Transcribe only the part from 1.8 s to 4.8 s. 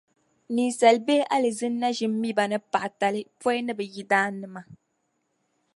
na ʒin mi ba ni paɣatali pɔi ni bɛ yidannima.